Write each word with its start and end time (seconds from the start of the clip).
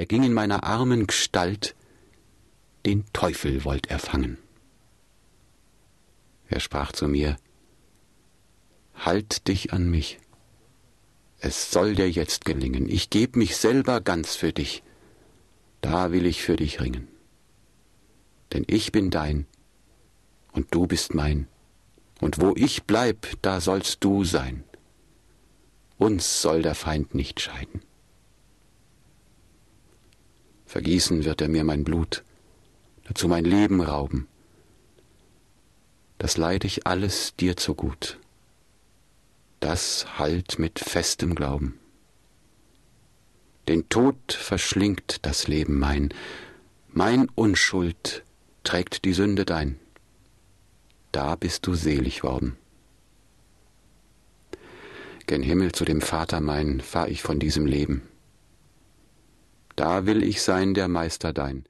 er 0.00 0.06
ging 0.06 0.22
in 0.22 0.32
meiner 0.32 0.64
armen 0.64 1.06
Gestalt, 1.06 1.76
den 2.86 3.04
Teufel 3.12 3.66
wollt 3.66 3.88
er 3.90 3.98
fangen. 3.98 4.38
Er 6.48 6.58
sprach 6.58 6.92
zu 6.92 7.06
mir, 7.06 7.36
Halt 8.94 9.46
dich 9.46 9.74
an 9.74 9.90
mich, 9.90 10.18
es 11.40 11.70
soll 11.70 11.96
dir 11.96 12.10
jetzt 12.10 12.46
gelingen, 12.46 12.88
ich 12.88 13.10
geb 13.10 13.36
mich 13.36 13.58
selber 13.58 14.00
ganz 14.00 14.36
für 14.36 14.54
dich, 14.54 14.82
da 15.82 16.12
will 16.12 16.24
ich 16.24 16.40
für 16.40 16.56
dich 16.56 16.80
ringen. 16.80 17.06
Denn 18.54 18.64
ich 18.68 18.92
bin 18.92 19.10
dein, 19.10 19.44
und 20.52 20.74
du 20.74 20.86
bist 20.86 21.12
mein, 21.12 21.46
und 22.22 22.40
wo 22.40 22.54
ich 22.56 22.84
bleib, 22.84 23.26
da 23.42 23.60
sollst 23.60 24.02
du 24.02 24.24
sein. 24.24 24.64
Uns 25.98 26.40
soll 26.40 26.62
der 26.62 26.74
Feind 26.74 27.14
nicht 27.14 27.38
scheiden. 27.38 27.82
Vergießen 30.70 31.24
wird 31.24 31.40
er 31.40 31.48
mir 31.48 31.64
mein 31.64 31.82
Blut, 31.82 32.22
dazu 33.02 33.26
mein 33.26 33.44
Leben 33.44 33.80
rauben. 33.80 34.28
Das 36.18 36.36
leid 36.36 36.64
ich 36.64 36.86
alles 36.86 37.34
dir 37.34 37.56
zu 37.56 37.74
gut. 37.74 38.20
Das 39.58 40.16
halt 40.16 40.60
mit 40.60 40.78
festem 40.78 41.34
Glauben. 41.34 41.76
Den 43.66 43.88
Tod 43.88 44.32
verschlingt 44.32 45.26
das 45.26 45.48
Leben 45.48 45.76
mein, 45.76 46.14
mein 46.86 47.28
Unschuld 47.34 48.22
trägt 48.62 49.04
die 49.04 49.12
Sünde 49.12 49.44
dein. 49.44 49.76
Da 51.10 51.34
bist 51.34 51.66
du 51.66 51.74
selig 51.74 52.22
worden. 52.22 52.56
Gen 55.26 55.42
Himmel 55.42 55.72
zu 55.72 55.84
dem 55.84 56.00
Vater 56.00 56.40
mein 56.40 56.80
fahr 56.80 57.08
ich 57.08 57.22
von 57.22 57.40
diesem 57.40 57.66
Leben. 57.66 58.02
Da 59.80 60.04
will 60.04 60.22
ich 60.22 60.42
sein 60.42 60.74
der 60.74 60.88
Meister 60.88 61.32
dein. 61.32 61.64